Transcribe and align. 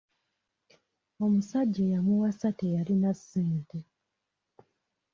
Omusajja 1.25 1.81
eyamuwasa 1.87 2.49
teyalina 2.59 3.11
ssente. 3.17 3.79